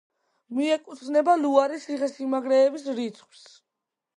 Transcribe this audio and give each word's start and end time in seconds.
მიეკუთვნება 0.59 1.35
ლუარის 1.43 1.85
ციხესიმაგრეების 1.91 2.89
რიცხვს. 3.01 3.45